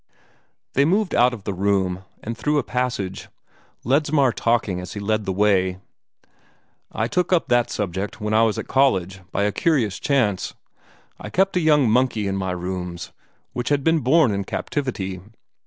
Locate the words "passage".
2.63-3.27